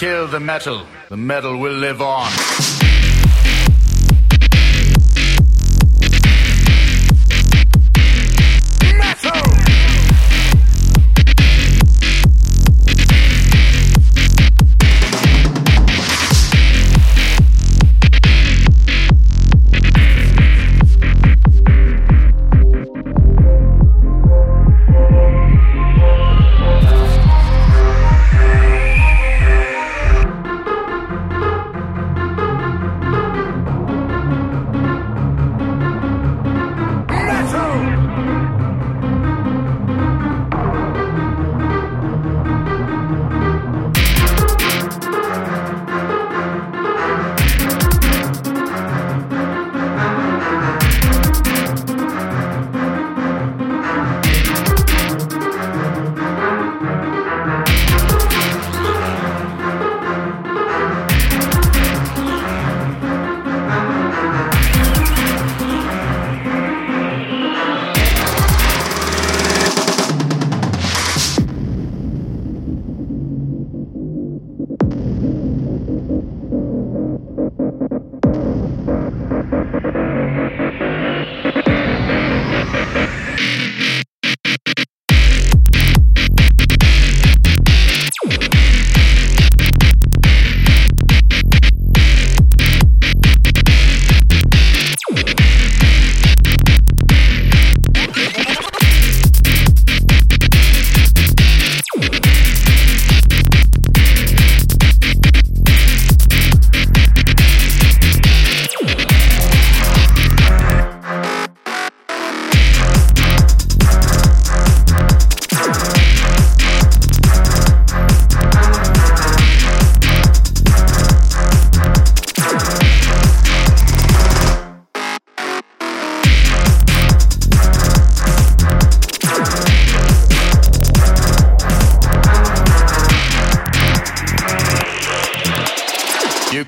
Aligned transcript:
kill 0.00 0.26
the 0.26 0.40
metal. 0.40 0.86
The 1.10 1.16
metal 1.18 1.58
will 1.58 1.74
live 1.74 2.00
on. 2.00 2.89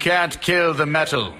Can't 0.02 0.40
kill 0.40 0.74
the 0.74 0.84
metal. 0.84 1.32